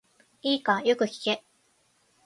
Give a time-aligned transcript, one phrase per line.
[0.41, 1.43] いいか、よく聞け。